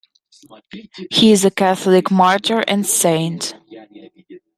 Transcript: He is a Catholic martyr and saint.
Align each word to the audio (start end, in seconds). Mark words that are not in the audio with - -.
He 1.11 1.31
is 1.31 1.45
a 1.45 1.51
Catholic 1.51 2.09
martyr 2.09 2.63
and 2.67 2.87
saint. 2.87 3.53